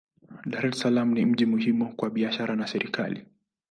Dar 0.53 0.65
es 0.69 0.79
Salaam 0.85 1.13
ni 1.15 1.25
mji 1.25 1.45
muhimu 1.45 1.95
kwa 1.95 2.09
biashara 2.09 2.55
na 2.55 2.67
serikali. 2.67 3.25